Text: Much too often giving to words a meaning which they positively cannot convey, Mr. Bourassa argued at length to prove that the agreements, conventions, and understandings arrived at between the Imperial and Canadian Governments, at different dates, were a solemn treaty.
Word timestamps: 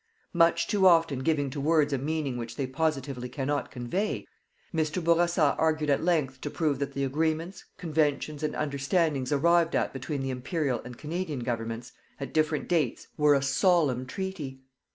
Much 0.33 0.65
too 0.65 0.87
often 0.87 1.19
giving 1.19 1.51
to 1.51 1.61
words 1.61 1.93
a 1.93 1.97
meaning 1.99 2.35
which 2.35 2.55
they 2.55 2.65
positively 2.65 3.29
cannot 3.29 3.69
convey, 3.69 4.25
Mr. 4.73 4.99
Bourassa 4.99 5.53
argued 5.59 5.91
at 5.91 6.03
length 6.03 6.41
to 6.41 6.49
prove 6.49 6.79
that 6.79 6.93
the 6.93 7.03
agreements, 7.03 7.65
conventions, 7.77 8.41
and 8.41 8.55
understandings 8.55 9.31
arrived 9.31 9.75
at 9.75 9.93
between 9.93 10.23
the 10.23 10.31
Imperial 10.31 10.81
and 10.83 10.97
Canadian 10.97 11.41
Governments, 11.41 11.91
at 12.19 12.33
different 12.33 12.67
dates, 12.67 13.09
were 13.15 13.35
a 13.35 13.43
solemn 13.43 14.07
treaty. 14.07 14.61